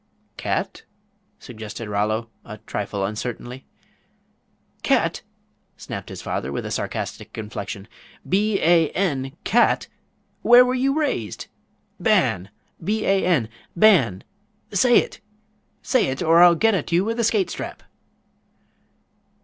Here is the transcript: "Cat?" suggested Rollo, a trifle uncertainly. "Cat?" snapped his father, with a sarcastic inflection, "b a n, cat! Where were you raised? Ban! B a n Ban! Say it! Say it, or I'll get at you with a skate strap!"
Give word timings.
"Cat?" 0.35 0.81
suggested 1.37 1.87
Rollo, 1.87 2.31
a 2.43 2.57
trifle 2.65 3.05
uncertainly. 3.05 3.65
"Cat?" 4.81 5.21
snapped 5.77 6.09
his 6.09 6.23
father, 6.23 6.51
with 6.51 6.65
a 6.65 6.71
sarcastic 6.71 7.37
inflection, 7.37 7.87
"b 8.27 8.59
a 8.61 8.89
n, 8.93 9.37
cat! 9.43 9.87
Where 10.41 10.65
were 10.65 10.73
you 10.73 10.97
raised? 10.97 11.45
Ban! 11.99 12.49
B 12.83 13.05
a 13.05 13.23
n 13.23 13.47
Ban! 13.75 14.23
Say 14.73 14.97
it! 14.97 15.19
Say 15.83 16.07
it, 16.07 16.23
or 16.23 16.41
I'll 16.41 16.55
get 16.55 16.73
at 16.73 16.91
you 16.91 17.05
with 17.05 17.19
a 17.19 17.23
skate 17.23 17.51
strap!" 17.51 17.83